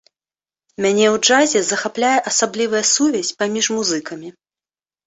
[0.85, 4.39] Мяне ў джазе захапляе асаблівая сувязь паміж музыкамі.